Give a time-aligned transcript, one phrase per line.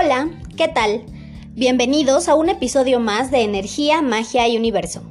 [0.00, 1.02] Hola, ¿qué tal?
[1.54, 5.02] Bienvenidos a un episodio más de Energía, Magia y Universo.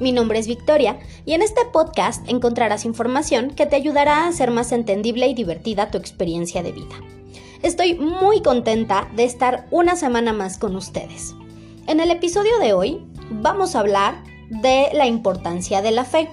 [0.00, 4.50] Mi nombre es Victoria y en este podcast encontrarás información que te ayudará a hacer
[4.50, 6.94] más entendible y divertida tu experiencia de vida.
[7.62, 11.34] Estoy muy contenta de estar una semana más con ustedes.
[11.86, 13.00] En el episodio de hoy
[13.30, 16.28] vamos a hablar de la importancia de la fe.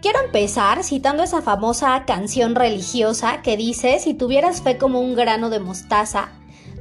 [0.00, 5.50] Quiero empezar citando esa famosa canción religiosa que dice, si tuvieras fe como un grano
[5.50, 6.32] de mostaza,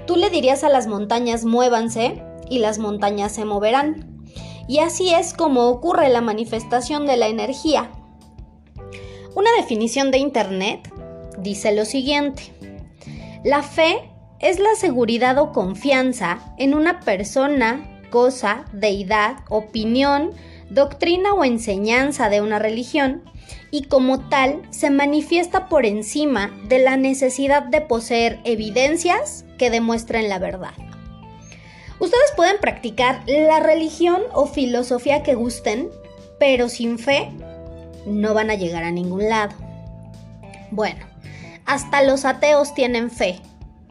[0.05, 4.26] Tú le dirías a las montañas muévanse y las montañas se moverán.
[4.67, 7.91] Y así es como ocurre la manifestación de la energía.
[9.35, 10.91] Una definición de Internet
[11.38, 12.53] dice lo siguiente.
[13.43, 20.31] La fe es la seguridad o confianza en una persona, cosa, deidad, opinión,
[20.73, 23.23] doctrina o enseñanza de una religión
[23.72, 30.29] y como tal se manifiesta por encima de la necesidad de poseer evidencias que demuestren
[30.29, 30.74] la verdad.
[31.99, 35.90] Ustedes pueden practicar la religión o filosofía que gusten,
[36.40, 37.29] pero sin fe
[38.05, 39.55] no van a llegar a ningún lado.
[40.71, 41.05] Bueno,
[41.66, 43.40] hasta los ateos tienen fe.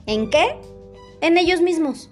[0.07, 0.57] ¿En qué?
[1.21, 2.11] En ellos mismos.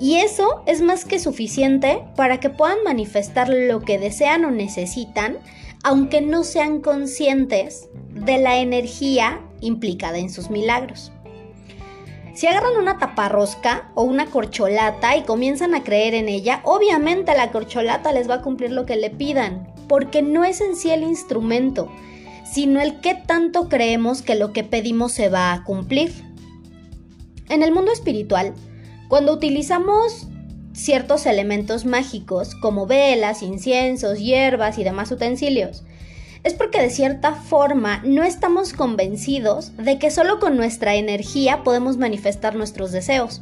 [0.00, 5.38] Y eso es más que suficiente para que puedan manifestar lo que desean o necesitan
[5.84, 11.12] aunque no sean conscientes de la energía implicada en sus milagros.
[12.32, 17.52] Si agarran una taparrosca o una corcholata y comienzan a creer en ella, obviamente la
[17.52, 21.02] corcholata les va a cumplir lo que le pidan, porque no es en sí el
[21.02, 21.92] instrumento,
[22.50, 26.12] sino el qué tanto creemos que lo que pedimos se va a cumplir.
[27.50, 28.54] En el mundo espiritual,
[29.08, 30.26] cuando utilizamos
[30.72, 35.84] ciertos elementos mágicos como velas, inciensos, hierbas y demás utensilios.
[36.42, 41.96] Es porque de cierta forma no estamos convencidos de que solo con nuestra energía podemos
[41.96, 43.40] manifestar nuestros deseos.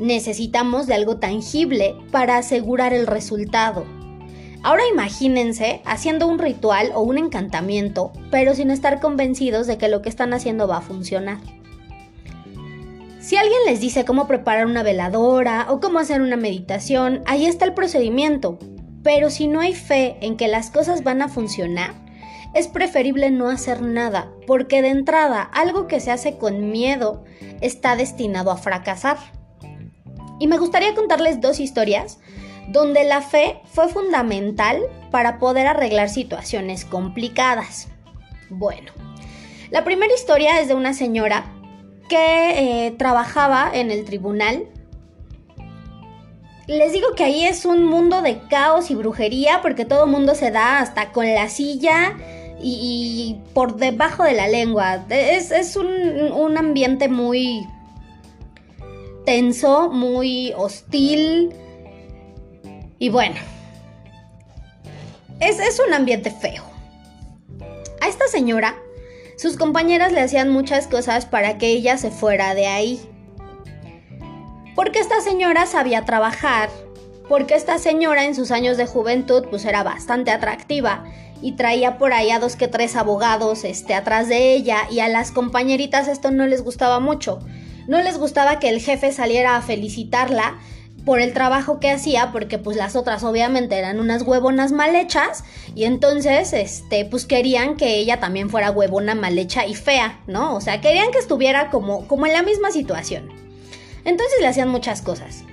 [0.00, 3.84] Necesitamos de algo tangible para asegurar el resultado.
[4.64, 10.02] Ahora imagínense haciendo un ritual o un encantamiento, pero sin estar convencidos de que lo
[10.02, 11.38] que están haciendo va a funcionar.
[13.24, 17.64] Si alguien les dice cómo preparar una veladora o cómo hacer una meditación, ahí está
[17.64, 18.58] el procedimiento.
[19.02, 21.94] Pero si no hay fe en que las cosas van a funcionar,
[22.52, 27.24] es preferible no hacer nada, porque de entrada algo que se hace con miedo
[27.62, 29.16] está destinado a fracasar.
[30.38, 32.18] Y me gustaría contarles dos historias
[32.68, 37.88] donde la fe fue fundamental para poder arreglar situaciones complicadas.
[38.50, 38.92] Bueno,
[39.70, 41.53] la primera historia es de una señora
[42.08, 44.66] que eh, trabajaba en el tribunal.
[46.66, 50.50] Les digo que ahí es un mundo de caos y brujería porque todo mundo se
[50.50, 52.16] da hasta con la silla
[52.62, 55.04] y, por debajo de la lengua.
[55.10, 57.66] Es, un, un, ambiente muy
[59.26, 61.52] tenso, muy hostil.
[62.98, 63.36] Y bueno,
[65.40, 66.64] es, es un ambiente feo.
[68.00, 68.74] A esta señora
[69.36, 73.00] sus compañeras le hacían muchas cosas para que ella se fuera de ahí.
[74.74, 76.68] Porque esta señora sabía trabajar,
[77.28, 81.04] porque esta señora en sus años de juventud pues era bastante atractiva
[81.40, 85.08] y traía por ahí a dos que tres abogados este, atrás de ella y a
[85.08, 87.40] las compañeritas esto no les gustaba mucho.
[87.86, 90.58] No les gustaba que el jefe saliera a felicitarla
[91.04, 95.44] por el trabajo que hacía, porque pues las otras obviamente eran unas huevonas mal hechas,
[95.74, 100.54] y entonces, este, pues querían que ella también fuera huevona mal hecha y fea, ¿no?
[100.54, 103.28] O sea, querían que estuviera como, como en la misma situación.
[104.04, 105.44] Entonces le hacían muchas cosas.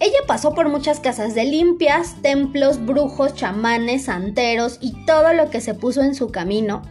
[0.00, 5.60] Ella pasó por muchas casas de limpias, templos, brujos, chamanes, santeros y todo lo que
[5.60, 6.82] se puso en su camino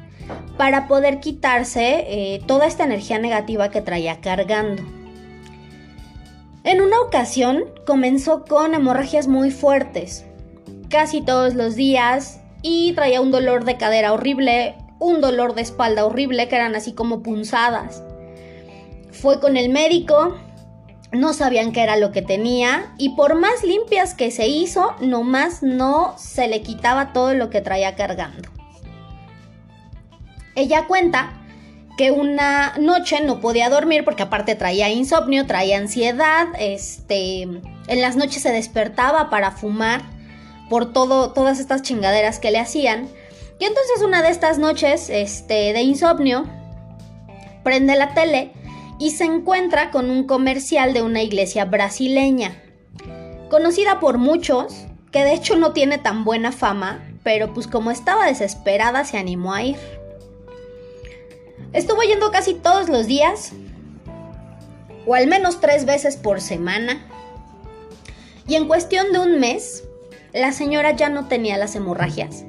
[0.57, 5.00] para poder quitarse eh, toda esta energía negativa que traía cargando.
[6.63, 10.25] En una ocasión comenzó con hemorragias muy fuertes,
[10.89, 16.05] casi todos los días, y traía un dolor de cadera horrible, un dolor de espalda
[16.05, 18.03] horrible, que eran así como punzadas.
[19.11, 20.37] Fue con el médico,
[21.11, 25.63] no sabían qué era lo que tenía, y por más limpias que se hizo, nomás
[25.63, 28.49] no se le quitaba todo lo que traía cargando.
[30.53, 31.40] Ella cuenta
[31.97, 38.15] que una noche no podía dormir porque aparte traía insomnio, traía ansiedad, este, en las
[38.15, 40.01] noches se despertaba para fumar
[40.69, 43.09] por todo, todas estas chingaderas que le hacían.
[43.59, 46.45] Y entonces una de estas noches, este, de insomnio,
[47.63, 48.51] prende la tele
[48.97, 52.55] y se encuentra con un comercial de una iglesia brasileña,
[53.49, 58.25] conocida por muchos, que de hecho no tiene tan buena fama, pero pues como estaba
[58.25, 60.00] desesperada se animó a ir.
[61.73, 63.53] Estuvo yendo casi todos los días
[65.05, 67.05] o al menos tres veces por semana.
[68.47, 69.83] Y en cuestión de un mes,
[70.33, 72.43] la señora ya no tenía las hemorragias.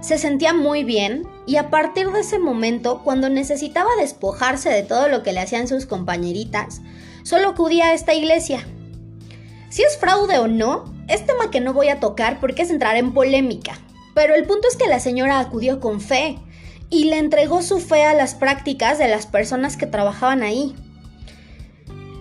[0.00, 5.08] Se sentía muy bien y a partir de ese momento, cuando necesitaba despojarse de todo
[5.08, 6.80] lo que le hacían sus compañeritas,
[7.22, 8.64] solo acudía a esta iglesia.
[9.68, 12.96] Si es fraude o no, es tema que no voy a tocar porque es entrar
[12.96, 13.78] en polémica.
[14.14, 16.38] Pero el punto es que la señora acudió con fe
[16.90, 20.74] y le entregó su fe a las prácticas de las personas que trabajaban ahí.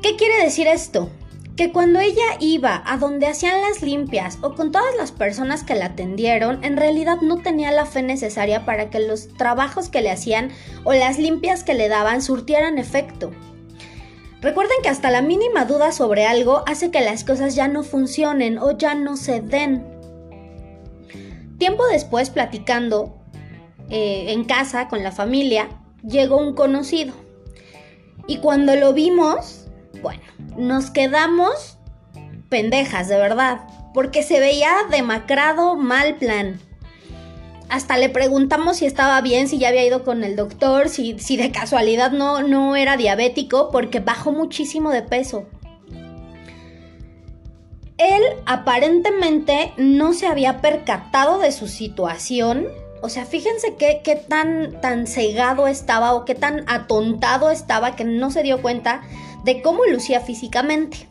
[0.04, 1.10] ¿Qué quiere decir esto?
[1.58, 5.76] Que cuando ella iba a donde hacían las limpias o con todas las personas que
[5.76, 10.12] la atendieron, en realidad no tenía la fe necesaria para que los trabajos que le
[10.12, 10.52] hacían
[10.86, 13.32] o las limpias que le daban surtieran efecto.
[14.40, 18.58] Recuerden que hasta la mínima duda sobre algo hace que las cosas ya no funcionen
[18.58, 19.86] o ya no se den.
[21.58, 23.19] Tiempo después, platicando
[23.90, 25.70] eh, en casa con la familia,
[26.04, 27.14] llegó un conocido.
[28.28, 29.68] Y cuando lo vimos,
[30.02, 30.22] bueno,
[30.58, 31.78] nos quedamos
[32.50, 33.62] pendejas, de verdad,
[33.94, 36.60] porque se veía demacrado mal plan.
[37.70, 41.38] Hasta le preguntamos si estaba bien, si ya había ido con el doctor, si, si
[41.38, 45.46] de casualidad no, no era diabético, porque bajó muchísimo de peso.
[48.00, 52.68] Él aparentemente no se había percatado de su situación.
[53.02, 58.30] O sea, fíjense qué, tan, tan cegado estaba o qué tan atontado estaba que no
[58.32, 59.02] se dio cuenta
[59.44, 61.08] de cómo lucía físicamente.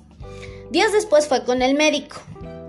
[0.70, 2.17] Días después fue con el médico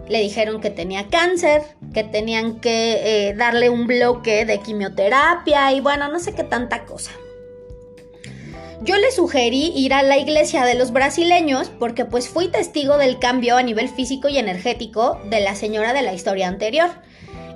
[0.09, 1.61] le dijeron que tenía cáncer,
[1.93, 6.85] que tenían que eh, darle un bloque de quimioterapia y bueno, no sé qué tanta
[6.85, 7.11] cosa.
[8.81, 13.19] Yo le sugerí ir a la iglesia de los brasileños porque pues fui testigo del
[13.19, 16.89] cambio a nivel físico y energético de la señora de la historia anterior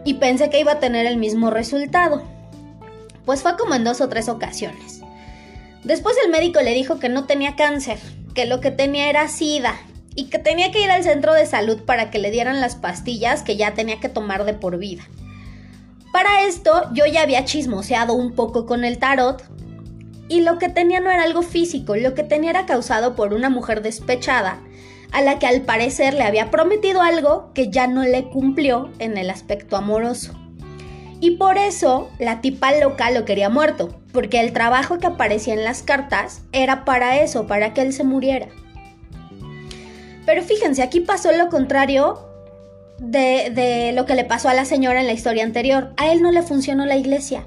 [0.06, 2.24] y pensé que iba a tener el mismo resultado.
[3.26, 5.02] Pues fue como en dos o tres ocasiones.
[5.84, 8.00] Después el médico le dijo que no tenía cáncer,
[8.34, 9.76] que lo que tenía era sida
[10.16, 13.42] y que tenía que ir al centro de salud para que le dieran las pastillas
[13.44, 15.04] que ya tenía que tomar de por vida.
[16.12, 19.44] Para esto yo ya había chismoseado un poco con el tarot
[20.30, 23.50] y lo que tenía no era algo físico, lo que tenía era causado por una
[23.50, 24.62] mujer despechada
[25.14, 29.18] a la que al parecer le había prometido algo que ya no le cumplió en
[29.18, 30.34] el aspecto amoroso.
[31.22, 35.64] Y por eso la tipa loca lo quería muerto, porque el trabajo que aparecía en
[35.64, 38.48] las cartas era para eso, para que él se muriera.
[40.26, 42.28] Pero fíjense, aquí pasó lo contrario
[43.00, 45.94] de, lo que le pasó a la señora en la historia anterior.
[45.98, 47.46] A él no le funcionó la iglesia.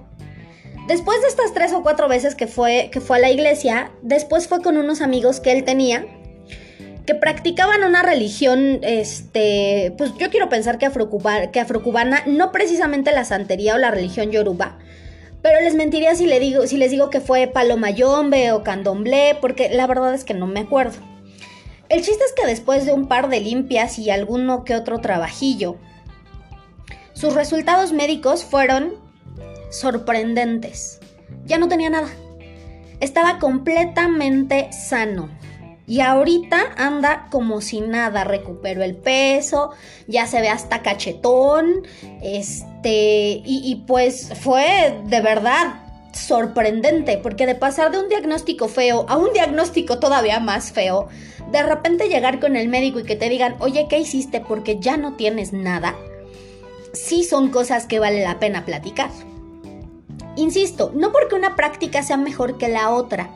[0.86, 4.46] Después de estas tres o cuatro veces que fue, que fue a la iglesia, después
[4.46, 6.06] fue con unos amigos que él tenía
[7.06, 10.90] que practicaban una religión, este, pues yo quiero pensar que,
[11.52, 14.78] que afrocubana, no precisamente la santería o la religión yoruba,
[15.40, 19.68] pero les mentiría si, le digo, si les digo que fue palomayombe o candomblé, porque
[19.68, 20.96] la verdad es que no me acuerdo.
[21.88, 25.76] El chiste es que después de un par de limpias y alguno que otro trabajillo,
[27.12, 28.94] sus resultados médicos fueron
[29.70, 30.98] sorprendentes.
[31.44, 32.08] Ya no tenía nada.
[32.98, 35.30] Estaba completamente sano.
[35.86, 39.70] Y ahorita anda como si nada, recuperó el peso,
[40.08, 41.86] ya se ve hasta cachetón,
[42.22, 49.06] este, y, y pues fue de verdad sorprendente, porque de pasar de un diagnóstico feo
[49.08, 51.08] a un diagnóstico todavía más feo,
[51.52, 54.40] de repente llegar con el médico y que te digan, oye, ¿qué hiciste?
[54.40, 55.94] Porque ya no tienes nada,
[56.92, 59.10] sí son cosas que vale la pena platicar.
[60.36, 63.30] Insisto, no porque una práctica sea mejor que la otra.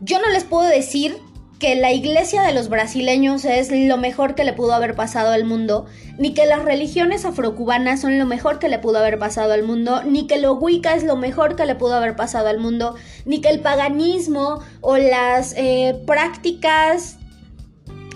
[0.00, 1.18] Yo no les puedo decir
[1.62, 5.44] que la iglesia de los brasileños es lo mejor que le pudo haber pasado al
[5.44, 5.86] mundo,
[6.18, 10.02] ni que las religiones afrocubanas son lo mejor que le pudo haber pasado al mundo,
[10.02, 13.40] ni que lo wicca es lo mejor que le pudo haber pasado al mundo, ni
[13.40, 17.18] que el paganismo o las eh, prácticas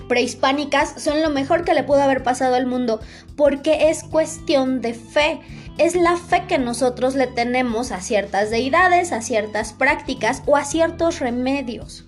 [0.08, 2.98] prehispánicas son lo mejor que le pudo haber pasado al mundo,
[3.36, 5.40] porque es cuestión de fe.
[5.78, 10.64] Es la fe que nosotros le tenemos a ciertas deidades, a ciertas prácticas o a
[10.64, 12.05] ciertos remedios.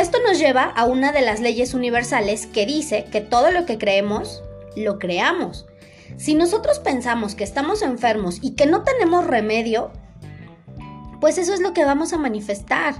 [0.00, 3.76] Esto nos lleva a una de las leyes universales que dice que todo lo que
[3.76, 4.42] creemos,
[4.74, 5.66] lo creamos.
[6.16, 9.90] Si nosotros pensamos que estamos enfermos y que no tenemos remedio,
[11.20, 12.94] pues eso es lo que vamos a manifestar.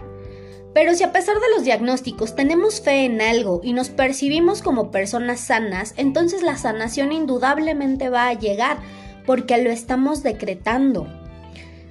[0.74, 4.90] Pero si a pesar de los diagnósticos tenemos fe en algo y nos percibimos como
[4.90, 8.76] personas sanas, entonces la sanación indudablemente va a llegar
[9.24, 11.06] porque lo estamos decretando.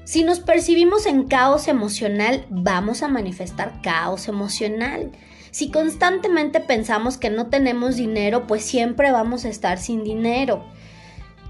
[0.10, 5.12] Si nos percibimos en caos emocional, vamos a manifestar caos emocional.
[5.52, 10.66] Si constantemente pensamos que no tenemos dinero, pues siempre vamos a estar sin dinero.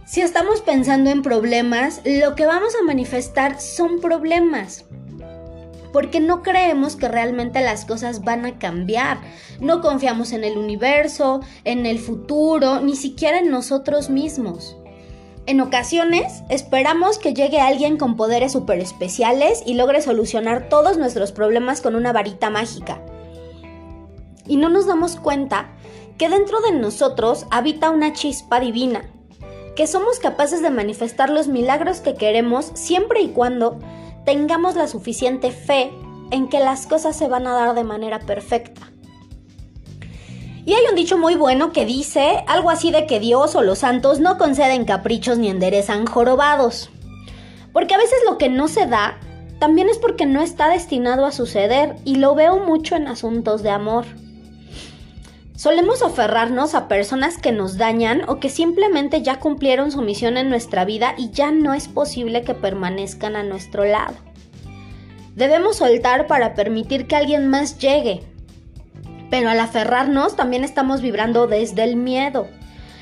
[0.06, 4.84] Si estamos pensando en problemas, lo que vamos a manifestar son problemas.
[5.94, 9.22] porque no creemos que realmente las cosas van a cambiar.
[9.62, 14.76] No confiamos en el universo, en el futuro, ni siquiera en nosotros mismos.
[15.50, 21.32] En ocasiones esperamos que llegue alguien con poderes super especiales y logre solucionar todos nuestros
[21.32, 23.02] problemas con una varita mágica.
[24.46, 25.72] Y no nos damos cuenta
[26.20, 29.10] que dentro de nosotros habita una chispa divina,
[29.76, 33.80] que somos capaces de manifestar los milagros que queremos siempre y cuando
[34.26, 35.92] tengamos la suficiente fe
[36.30, 38.89] en que las cosas se van a dar de manera perfecta.
[40.66, 43.80] Y hay un dicho muy bueno que dice algo así de que Dios o los
[43.80, 46.90] santos no conceden caprichos ni enderezan jorobados.
[47.74, 49.18] Porque a veces lo que no se da
[49.60, 53.70] también es porque no está destinado a suceder y lo veo mucho en asuntos de
[53.70, 54.06] amor.
[55.56, 60.50] Solemos aferrarnos a personas que nos dañan o que simplemente ya cumplieron su misión en
[60.50, 64.16] nuestra vida y ya no es posible que permanezcan a nuestro lado.
[65.36, 68.22] Debemos soltar para permitir que alguien más llegue,
[69.30, 72.48] pero al aferrarnos también estamos vibrando desde el miedo.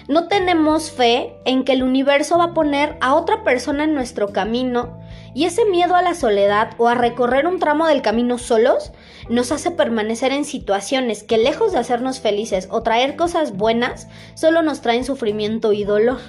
[0.08, 4.30] No tenemos fe en que el universo va a poner a otra persona en nuestro
[4.30, 4.98] camino
[5.34, 8.94] y ese miedo a la soledad o a recorrer un tramo del camino solos
[9.30, 14.62] nos hace permanecer en situaciones que lejos de hacernos felices o traer cosas buenas, solo
[14.62, 16.20] nos traen sufrimiento y dolor.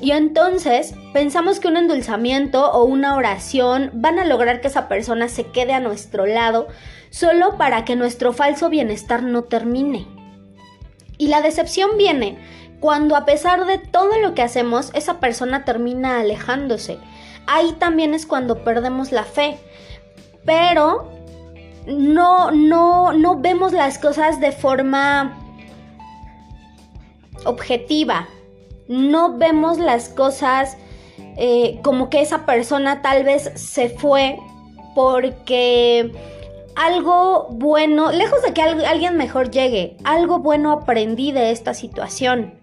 [0.00, 5.28] Y entonces pensamos que un endulzamiento o una oración van a lograr que esa persona
[5.28, 6.68] se quede a nuestro lado
[7.14, 10.04] solo para que nuestro falso bienestar no termine.
[11.16, 12.38] Y la decepción viene
[12.80, 16.98] cuando a pesar de todo lo que hacemos, esa persona termina alejándose.
[17.46, 19.58] Ahí también es cuando perdemos la fe.
[20.44, 21.08] Pero
[21.86, 25.38] no, no, no vemos las cosas de forma
[27.44, 28.26] objetiva.
[28.88, 30.76] No vemos las cosas
[31.36, 34.36] eh, como que esa persona tal vez se fue
[34.96, 36.12] porque
[36.76, 42.54] algo bueno, lejos de que alguien mejor llegue, algo bueno aprendí de esta situación.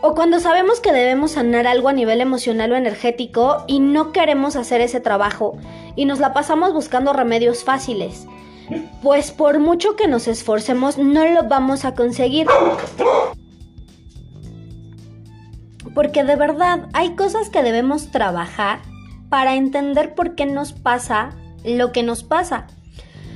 [0.00, 4.56] O cuando sabemos que debemos sanar algo a nivel emocional o energético y no queremos
[4.56, 5.56] hacer ese trabajo
[5.94, 8.26] y nos la pasamos buscando remedios fáciles.
[9.00, 12.48] Pues por mucho que nos esforcemos no lo vamos a conseguir.
[15.94, 18.80] Porque de verdad hay cosas que debemos trabajar
[19.28, 21.30] para entender por qué nos pasa
[21.64, 22.66] lo que nos pasa.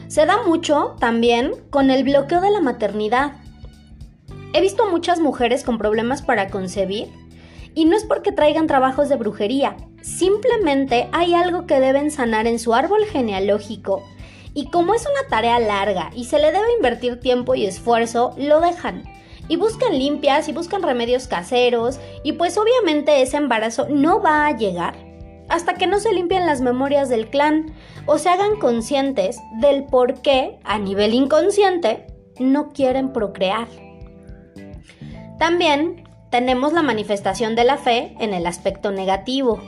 [0.09, 3.33] Se da mucho también con el bloqueo de la maternidad.
[4.53, 7.09] He visto muchas mujeres con problemas para concebir
[7.75, 12.59] y no es porque traigan trabajos de brujería, simplemente hay algo que deben sanar en
[12.59, 14.03] su árbol genealógico
[14.55, 18.61] y como es una tarea larga y se le debe invertir tiempo y esfuerzo, lo
[18.61, 19.05] dejan.
[19.49, 24.57] Y buscan limpias y buscan remedios caseros y pues obviamente ese embarazo no va a
[24.57, 25.06] llegar
[25.57, 30.21] hasta que no se limpien las memorias del clan o se hagan conscientes del por
[30.21, 32.07] qué, a nivel inconsciente,
[32.39, 33.67] no quieren procrear.
[35.39, 39.59] También tenemos la manifestación de la fe en el aspecto negativo.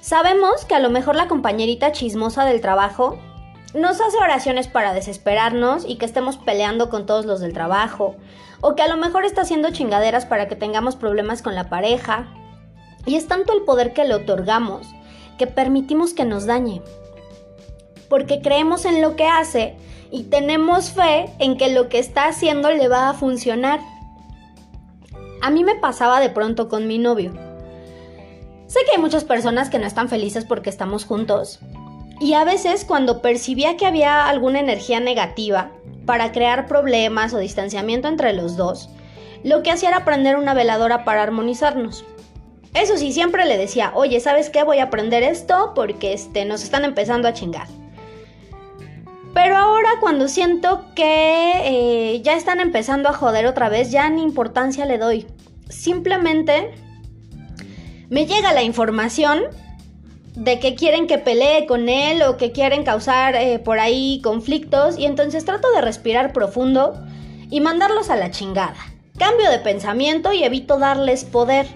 [0.00, 3.18] Sabemos que a lo mejor la compañerita chismosa del trabajo
[3.74, 8.16] nos hace oraciones para desesperarnos y que estemos peleando con todos los del trabajo,
[8.60, 12.28] o que a lo mejor está haciendo chingaderas para que tengamos problemas con la pareja,
[13.06, 14.86] y es tanto el poder que le otorgamos
[15.38, 16.82] que permitimos que nos dañe.
[18.08, 19.76] Porque creemos en lo que hace
[20.10, 23.80] y tenemos fe en que lo que está haciendo le va a funcionar.
[25.42, 27.32] A mí me pasaba de pronto con mi novio.
[28.66, 31.60] Sé que hay muchas personas que no están felices porque estamos juntos.
[32.20, 35.70] Y a veces cuando percibía que había alguna energía negativa
[36.06, 38.88] para crear problemas o distanciamiento entre los dos,
[39.42, 42.04] lo que hacía era prender una veladora para armonizarnos.
[42.74, 44.64] Eso sí, siempre le decía, oye, ¿sabes qué?
[44.64, 47.68] Voy a aprender esto porque este, nos están empezando a chingar.
[49.32, 54.22] Pero ahora cuando siento que eh, ya están empezando a joder otra vez, ya ni
[54.22, 55.26] importancia le doy.
[55.68, 56.72] Simplemente
[58.10, 59.42] me llega la información
[60.36, 64.98] de que quieren que pelee con él o que quieren causar eh, por ahí conflictos
[64.98, 66.94] y entonces trato de respirar profundo
[67.50, 68.76] y mandarlos a la chingada.
[69.16, 71.66] Cambio de pensamiento y evito darles poder.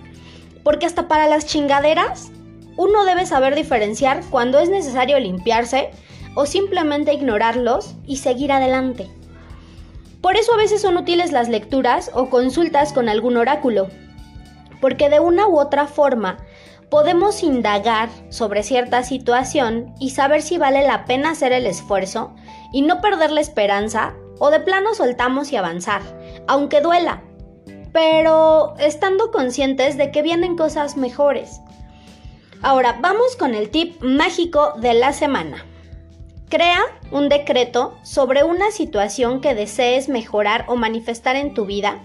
[0.62, 2.30] Porque hasta para las chingaderas,
[2.76, 5.90] uno debe saber diferenciar cuando es necesario limpiarse
[6.34, 9.10] o simplemente ignorarlos y seguir adelante.
[10.20, 13.88] Por eso a veces son útiles las lecturas o consultas con algún oráculo,
[14.80, 16.38] porque de una u otra forma
[16.90, 22.34] podemos indagar sobre cierta situación y saber si vale la pena hacer el esfuerzo
[22.72, 26.02] y no perder la esperanza o de plano soltamos y avanzar,
[26.46, 27.22] aunque duela,
[27.92, 31.60] pero estando conscientes de que vienen cosas mejores.
[32.62, 35.64] Ahora vamos con el tip mágico de la semana.
[36.48, 36.80] Crea
[37.12, 42.00] un decreto sobre una situación que desees mejorar o manifestar en tu vida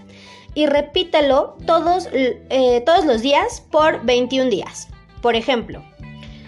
[0.54, 4.88] y repítelo todos, eh, todos los días por 21 días.
[5.22, 5.82] Por ejemplo,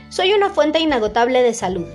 [0.08, 1.86] soy una fuente inagotable de salud.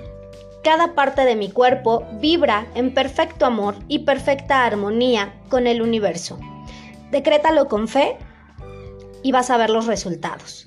[0.62, 6.38] Cada parte de mi cuerpo vibra en perfecto amor y perfecta armonía con el universo.
[7.12, 8.16] Decrétalo con fe
[9.22, 10.66] y vas a ver los resultados.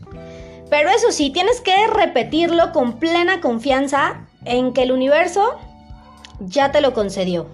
[0.69, 5.57] Pero eso sí, tienes que repetirlo con plena confianza en que el universo
[6.39, 7.47] ya te lo concedió.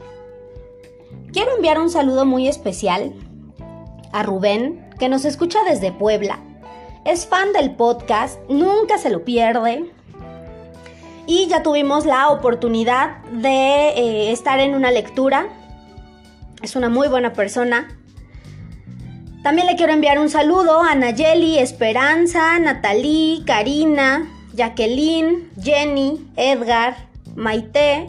[1.32, 3.14] Quiero enviar un saludo muy especial
[4.12, 6.40] a Rubén, que nos escucha desde Puebla.
[7.06, 9.90] Es fan del podcast, nunca se lo pierde.
[11.28, 15.48] Y ya tuvimos la oportunidad de eh, estar en una lectura.
[16.62, 18.01] Es una muy buena persona.
[19.44, 26.96] También le quiero enviar un saludo a Nayeli, Esperanza, Natalie, Karina, Jacqueline, Jenny, Edgar,
[27.36, 28.08] Maite,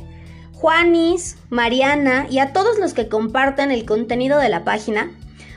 [0.53, 5.11] Juanis, Mariana y a todos los que comparten el contenido de la página.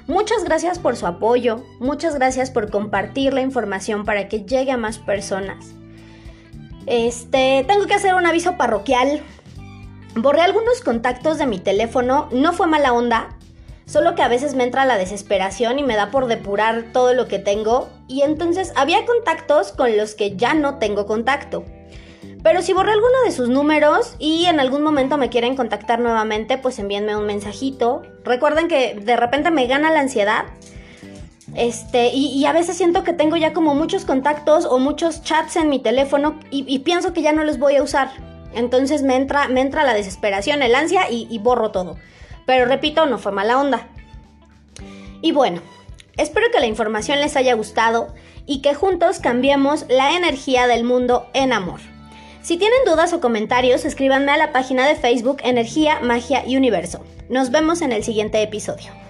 [0.08, 4.78] Muchas gracias por su apoyo, muchas gracias por compartir la información para que llegue a
[4.78, 5.74] más personas.
[6.86, 9.24] Este, tengo que hacer un aviso parroquial.
[10.16, 13.35] Borré algunos contactos de mi teléfono, no fue mala onda,
[13.86, 17.28] Solo que a veces me entra la desesperación y me da por depurar todo lo
[17.28, 21.64] que tengo y entonces había contactos con los que ya no tengo contacto.
[22.42, 26.58] Pero si borré alguno de sus números y en algún momento me quieren contactar nuevamente,
[26.58, 28.04] pues envíenme un mensajito.
[28.24, 30.46] Recuerden que de repente me gana la ansiedad.
[31.56, 35.70] Este, y, a veces siento que tengo ya como muchos contactos o muchos chats en
[35.70, 38.10] mi teléfono y, pienso que ya no los voy a usar.
[38.54, 41.98] Entonces me entra, me entra la desesperación, el ansia y borro todo.
[42.46, 43.88] Pero repito, no fue mala onda.
[45.22, 45.62] Y bueno,
[46.18, 48.14] espero que la información les haya gustado
[48.46, 51.80] y que juntos cambiemos la energía del mundo en amor.
[52.42, 57.04] Si tienen dudas o comentarios, escríbanme a la página de Facebook Energía, Magia y Universo.
[57.28, 59.05] Nos vemos en el siguiente episodio.